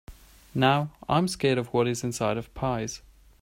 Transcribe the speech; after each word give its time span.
Now, 0.55 0.89
I’m 1.07 1.27
scared 1.27 1.59
of 1.59 1.67
what 1.75 1.87
is 1.87 2.03
inside 2.03 2.35
of 2.37 2.51
pies. 2.55 3.03